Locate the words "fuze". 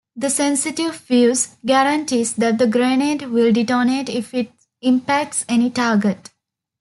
0.95-1.57